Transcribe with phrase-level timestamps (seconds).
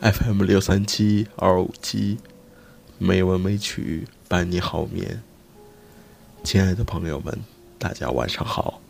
[0.00, 2.16] FM 六三七二五七，
[2.96, 5.22] 美文美曲伴你好眠。
[6.42, 7.38] 亲爱的朋友们，
[7.78, 8.80] 大家晚上好，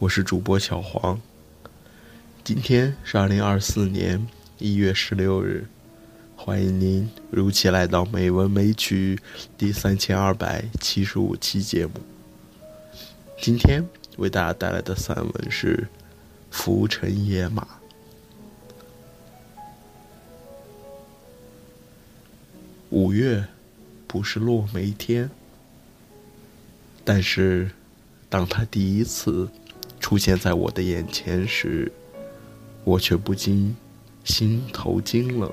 [0.00, 1.20] 我是主播小黄。
[2.42, 4.26] 今天是二零二四年
[4.58, 5.68] 一月十六日，
[6.34, 9.16] 欢迎您如期来到《美文美曲》
[9.56, 11.92] 第三千二百七十五期节目。
[13.40, 13.86] 今天
[14.16, 15.76] 为大家带来的散文是
[16.50, 17.62] 《浮尘野马》。
[23.08, 23.42] 五月
[24.06, 25.30] 不是落梅天，
[27.06, 27.70] 但是
[28.28, 29.48] 当他第一次
[29.98, 31.90] 出现在我的眼前时，
[32.84, 33.74] 我却不禁
[34.24, 35.50] 心头惊冷。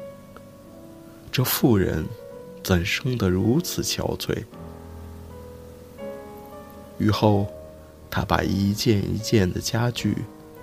[1.32, 2.06] 这妇人
[2.62, 4.44] 怎生得如此憔悴？
[6.98, 7.48] 雨后，
[8.12, 10.18] 他把一件一件的家具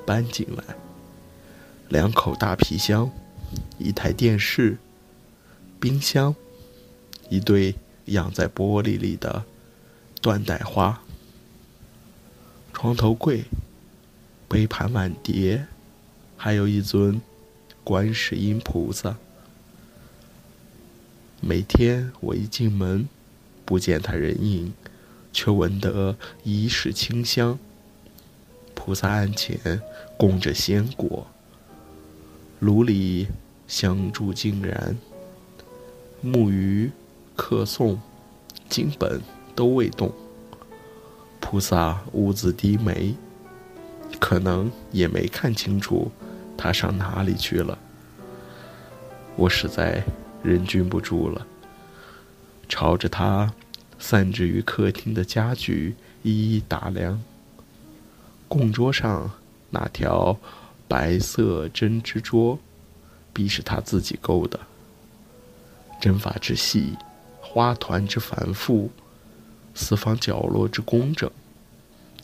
[0.05, 0.63] 搬进来，
[1.89, 3.11] 两口大皮箱，
[3.79, 4.77] 一台电视，
[5.81, 6.37] 冰箱。
[7.33, 9.43] 一对养在玻璃里的
[10.21, 11.03] 缎带花，
[12.75, 13.45] 床头柜，
[14.47, 15.67] 杯盘碗碟，
[16.37, 17.23] 还有一尊
[17.83, 19.17] 观世音菩萨。
[21.41, 23.09] 每天我一进门，
[23.65, 24.75] 不见他人影，
[25.33, 27.59] 却闻得一室清香。
[28.75, 29.81] 菩萨案前
[30.19, 31.27] 供着鲜果，
[32.61, 33.29] 炉里
[33.67, 34.99] 香烛尽燃，
[36.21, 36.91] 木鱼。
[37.45, 37.99] 客诵、
[38.69, 39.21] 经本
[39.57, 40.13] 都未动，
[41.41, 43.17] 菩萨兀自低眉，
[44.21, 46.09] 可能也没看清楚
[46.57, 47.77] 他上哪里去了。
[49.35, 50.05] 我实在
[50.41, 51.45] 忍俊不住了，
[52.69, 53.53] 朝着他
[53.99, 57.21] 散置于客厅的家具一一打量。
[58.47, 59.29] 供桌上
[59.69, 60.39] 那条
[60.87, 62.57] 白色针织桌，
[63.33, 64.61] 必是他自己勾的，
[66.01, 66.97] 针法之细。
[67.55, 68.89] 花团之繁复，
[69.75, 71.31] 四方角落之工整，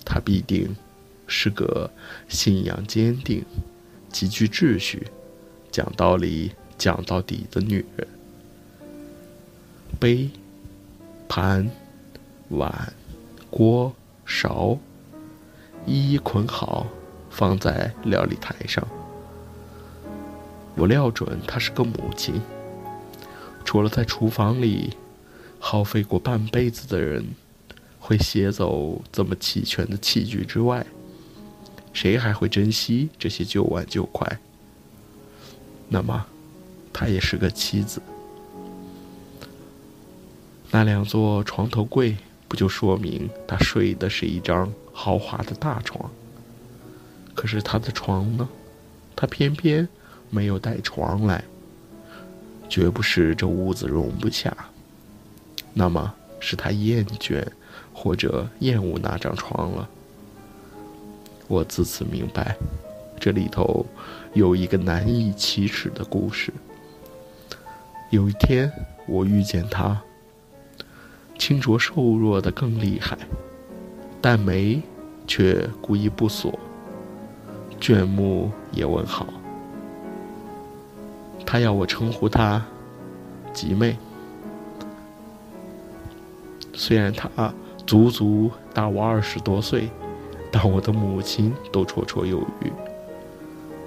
[0.02, 0.74] 她必定
[1.26, 1.90] 是个
[2.30, 3.44] 信仰坚定、
[4.10, 5.06] 极具秩序、
[5.70, 8.08] 讲道理讲到底的女人。
[10.00, 10.30] 杯、
[11.28, 11.70] 盘、
[12.48, 12.90] 碗、
[13.50, 13.94] 锅、
[14.24, 14.78] 勺，
[15.84, 16.86] 一一捆好，
[17.28, 18.82] 放在料理台上。
[20.74, 22.40] 我料准她是个母亲，
[23.62, 24.96] 除了在厨房里。
[25.58, 27.24] 耗费过半辈子的人，
[27.98, 30.86] 会携走这么齐全的器具之外，
[31.92, 34.38] 谁还会珍惜这些旧碗旧筷？
[35.88, 36.26] 那么，
[36.92, 38.00] 她也是个妻子。
[40.70, 42.16] 那两座床头柜，
[42.46, 46.10] 不就说明她睡的是一张豪华的大床？
[47.34, 48.48] 可是她的床呢？
[49.16, 49.88] 她偏偏
[50.30, 51.42] 没有带床来，
[52.68, 54.54] 绝不是这屋子容不下。
[55.74, 57.46] 那么是他厌倦，
[57.92, 59.88] 或者厌恶那张床了。
[61.46, 62.56] 我自此明白，
[63.18, 63.86] 这里头
[64.34, 66.52] 有一个难以启齿的故事。
[68.10, 68.70] 有一天，
[69.06, 70.00] 我遇见他，
[71.38, 73.16] 清浊瘦弱的更厉害，
[74.20, 74.82] 但眉
[75.26, 76.58] 却故意不锁，
[77.80, 79.26] 卷目也问好。
[81.46, 82.62] 他要我称呼他
[83.54, 83.96] 吉妹。
[86.78, 87.52] 虽然他
[87.84, 89.90] 足足大我二十多岁，
[90.52, 92.70] 但我的母亲都绰绰有余。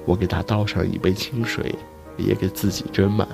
[0.05, 1.73] 我给他倒上一杯清水，
[2.17, 3.25] 也给自己斟满。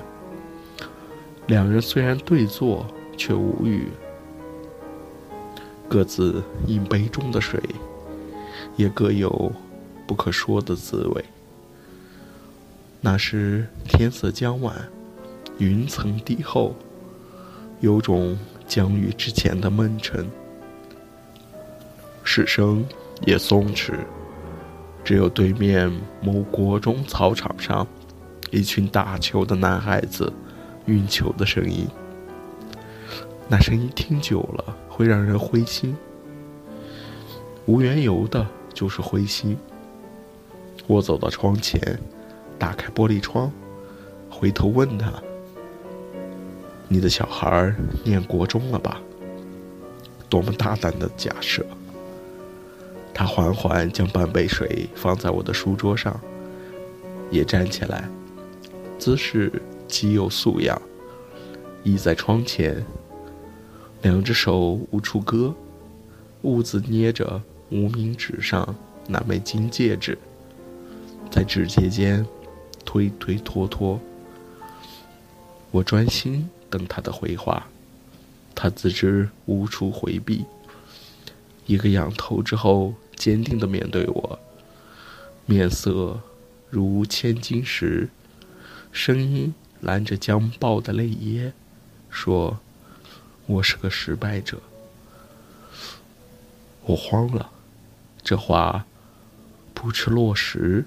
[1.48, 2.86] 两人虽然对坐，
[3.16, 3.88] 却无语，
[5.88, 7.60] 各自饮杯中的水，
[8.76, 9.50] 也各有
[10.06, 11.24] 不可说的滋味。
[13.00, 14.88] 那时天色将晚，
[15.58, 16.76] 云层低厚，
[17.80, 18.38] 有种。
[18.68, 20.30] 降雨之前的闷沉，
[22.22, 22.84] 市声
[23.24, 23.94] 也松弛，
[25.02, 27.86] 只有对面某国中操场上，
[28.50, 30.30] 一群打球的男孩子
[30.84, 31.88] 运球的声音。
[33.48, 35.96] 那声音听久了会让人灰心，
[37.64, 39.56] 无缘由的就是灰心。
[40.86, 41.80] 我走到窗前，
[42.58, 43.50] 打开玻璃窗，
[44.28, 45.10] 回头问他。
[46.90, 49.00] 你的小孩念国中了吧？
[50.30, 51.64] 多么大胆的假设！
[53.12, 56.18] 他缓缓将半杯水放在我的书桌上，
[57.30, 58.08] 也站起来，
[58.98, 59.52] 姿势
[59.86, 60.80] 极有素养，
[61.82, 62.82] 倚在窗前，
[64.02, 65.54] 两只手无处搁，
[66.42, 68.74] 兀自捏着无名指上
[69.06, 70.16] 那枚金戒指，
[71.30, 72.24] 在指节间
[72.84, 74.00] 推推拖拖。
[75.70, 77.66] 我专心等他的回话，
[78.54, 80.44] 他自知无处回避，
[81.66, 84.38] 一个仰头之后，坚定地面对我，
[85.46, 86.20] 面色
[86.70, 88.08] 如千金石，
[88.92, 91.52] 声音拦着将爆的泪液，
[92.10, 92.58] 说
[93.46, 94.60] ：“我是个失败者。”
[96.86, 97.50] 我慌了，
[98.22, 98.86] 这话
[99.74, 100.86] 不吃落实，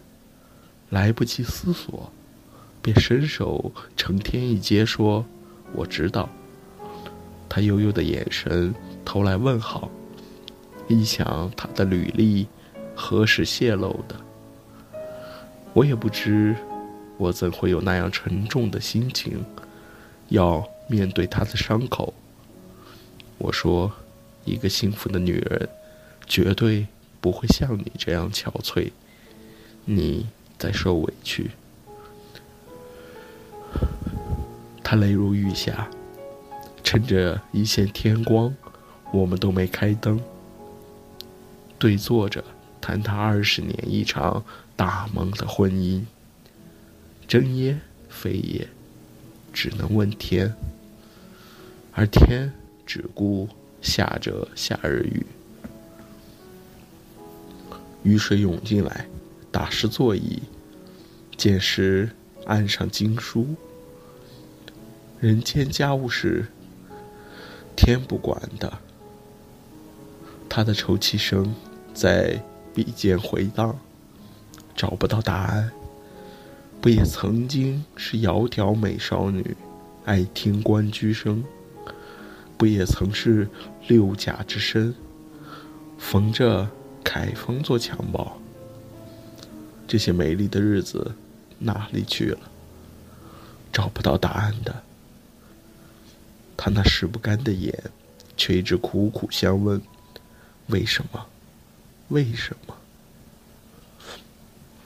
[0.89, 2.11] 来不及思索。
[2.83, 5.23] 便伸手承天一接，说
[5.73, 6.29] ：“我知道。”
[7.47, 8.73] 他悠悠的眼神
[9.03, 9.91] 投来问好，
[10.87, 12.47] 一想他的履历
[12.95, 14.15] 何时泄露的？
[15.73, 16.55] 我也不知，
[17.17, 19.43] 我怎会有那样沉重的心情，
[20.29, 22.13] 要面对他的伤口。
[23.37, 23.91] 我说
[24.45, 25.67] ：“一个幸福的女人，
[26.27, 26.87] 绝对
[27.19, 28.91] 不会像你这样憔悴，
[29.85, 30.27] 你
[30.57, 31.51] 在受委屈。”
[34.91, 35.89] 他泪如雨下，
[36.83, 38.53] 趁着一线天光，
[39.13, 40.19] 我们都没开灯，
[41.79, 42.43] 对坐着
[42.81, 44.43] 谈他二十年一场
[44.75, 46.03] 大梦的婚姻。
[47.25, 47.79] 真耶
[48.09, 48.67] 非也，
[49.53, 50.53] 只能问天，
[51.93, 52.51] 而天
[52.85, 53.47] 只顾
[53.81, 55.25] 下着夏日雨。
[58.03, 59.07] 雨水涌进来，
[59.53, 60.41] 打湿座椅，
[61.37, 62.09] 见时
[62.45, 63.55] 案上经书。
[65.21, 66.47] 人间家务事，
[67.75, 68.79] 天不管的。
[70.49, 71.53] 他的抽泣声
[71.93, 72.41] 在
[72.73, 73.77] 笔尖回荡，
[74.75, 75.71] 找不到答案。
[76.81, 79.55] 不也曾经是窈窕美少女，
[80.05, 81.43] 爱听关雎声；
[82.57, 83.47] 不也曾是
[83.87, 84.95] 六甲之身，
[85.99, 86.67] 逢着
[87.03, 88.39] 凯风做襁褓。
[89.87, 91.13] 这些美丽的日子
[91.59, 92.39] 哪里去了？
[93.71, 94.81] 找不到答案的。
[96.63, 97.73] 他那拭不干的眼，
[98.37, 99.81] 却一直苦苦相问：
[100.67, 101.25] 为什么？
[102.09, 102.77] 为什么？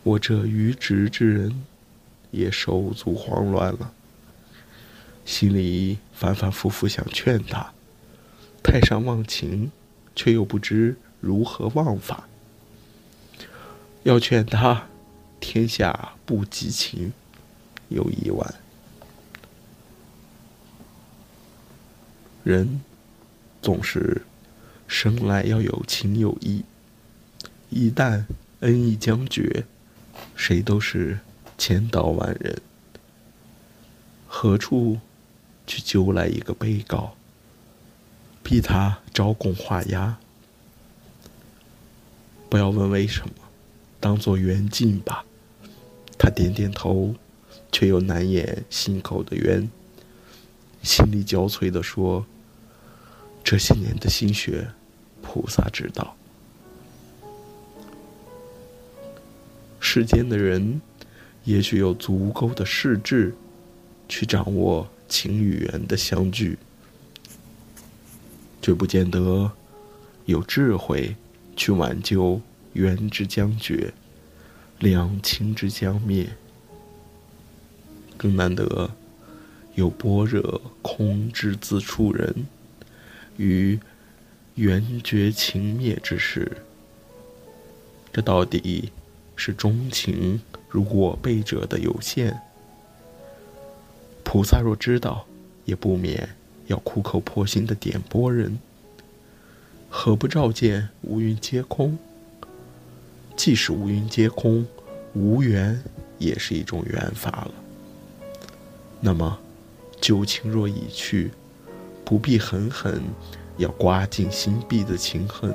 [0.04, 1.66] 我这愚直之人，
[2.32, 3.92] 也手足慌乱了，
[5.26, 7.74] 心里反反复复想劝他，
[8.64, 9.70] 太上忘情，
[10.16, 12.30] 却又不知如何忘法。
[14.04, 14.88] 要劝他，
[15.42, 17.12] 天下不及情，
[17.90, 18.56] 有一晚。
[22.46, 22.82] 人
[23.60, 24.22] 总是
[24.88, 26.64] 生来要有情有义，
[27.72, 28.26] 一旦
[28.60, 29.66] 恩义将绝，
[30.36, 31.22] 谁都是
[31.58, 32.62] 千刀万人。
[34.28, 35.00] 何处
[35.66, 37.16] 去揪来一个被告，
[38.44, 40.18] 逼他招供画押？
[42.48, 43.34] 不要问为什么，
[44.00, 45.26] 当做缘尽吧。
[46.20, 47.16] 他点点头，
[47.72, 49.68] 却又难掩心口的冤，
[50.84, 52.24] 心力交瘁地说。
[53.46, 54.68] 这些年的心血，
[55.22, 56.18] 菩萨知道。
[59.80, 60.82] 世间的人，
[61.44, 63.36] 也许有足够的势智，
[64.10, 66.58] 去掌握情与缘的相聚，
[68.64, 69.52] 却不见得
[70.26, 71.16] 有智慧
[71.56, 72.42] 去挽救
[72.74, 73.94] 缘之将绝，
[74.80, 76.28] 两情之将灭。
[78.18, 78.90] 更难得
[79.76, 82.48] 有般若空之自处人。
[83.38, 83.80] 于
[84.56, 86.58] 缘绝情灭之时，
[88.14, 88.92] 这到底
[89.36, 92.42] 是钟情如我辈者的有限。
[94.24, 95.26] 菩萨若知道，
[95.66, 96.30] 也不免
[96.68, 98.58] 要苦口婆心的点拨人。
[99.90, 101.98] 何不照见无云皆空？
[103.36, 104.66] 即使无云皆空，
[105.14, 105.82] 无缘
[106.18, 107.52] 也是一种缘法了。
[109.02, 109.40] 那么，
[110.02, 111.32] 旧情若已去。
[112.06, 113.02] 不必狠狠
[113.58, 115.54] 要刮尽心壁的情痕，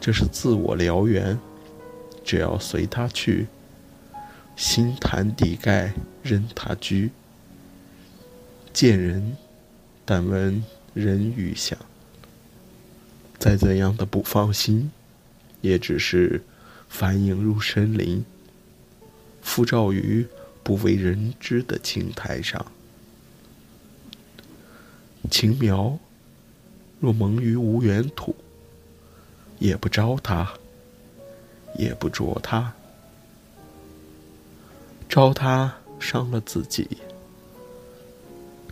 [0.00, 1.38] 这是自我燎原。
[2.24, 3.48] 只要随他去，
[4.54, 5.92] 心潭底盖
[6.22, 7.10] 任他居。
[8.72, 9.36] 见人，
[10.04, 11.76] 但闻人语响。
[13.38, 14.92] 再怎样的不放心，
[15.62, 16.44] 也只是
[16.88, 18.24] 反映入深林，
[19.42, 20.24] 复照于
[20.62, 22.64] 不为人知的青苔上。
[25.42, 25.98] 情苗
[27.00, 28.32] 若萌于无缘土，
[29.58, 30.48] 也不招它，
[31.76, 32.70] 也不啄它；
[35.08, 36.86] 招它伤了自己，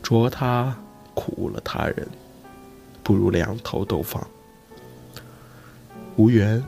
[0.00, 0.79] 啄它
[1.12, 2.09] 苦了他人，
[3.03, 4.25] 不如两头都放。
[6.15, 6.65] 无缘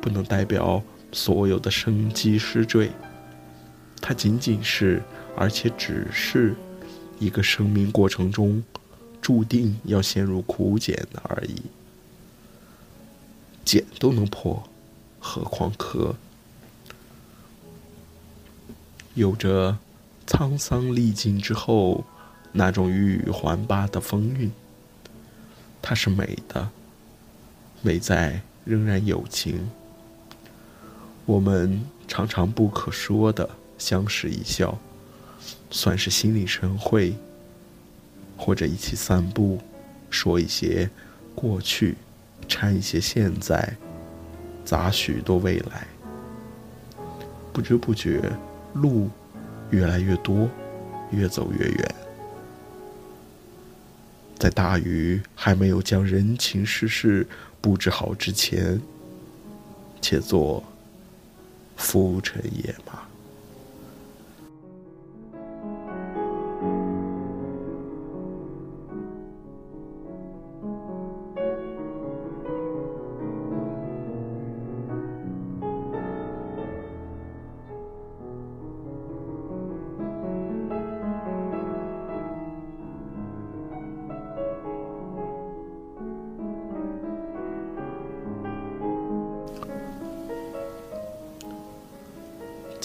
[0.00, 2.90] 不能代表所有的生机失坠，
[4.00, 5.00] 它仅仅是，
[5.36, 6.56] 而且只是
[7.20, 8.60] 一个生命过程中
[9.28, 11.60] 注定要陷入苦茧的而已。
[13.62, 14.66] 茧都能破，
[15.20, 16.16] 何况壳？
[19.12, 19.76] 有着
[20.26, 22.06] 沧桑历尽之后
[22.52, 24.50] 那种郁郁环巴的风韵。
[25.82, 26.70] 它是美的，
[27.82, 29.70] 美在仍然有情。
[31.26, 34.78] 我们常常不可说的相视一笑，
[35.70, 37.12] 算是心领神会；
[38.38, 39.58] 或者一起散步，
[40.08, 40.88] 说一些
[41.34, 41.96] 过去，
[42.48, 43.76] 掺一些现在，
[44.64, 45.86] 杂许多未来。
[47.52, 48.22] 不知不觉，
[48.72, 49.10] 路
[49.70, 50.48] 越来越多，
[51.10, 51.94] 越走越远。
[54.38, 57.26] 在大雨还没有将人情世事
[57.60, 58.80] 布置好之前，
[60.00, 60.64] 且做。
[61.76, 63.07] 浮尘野马。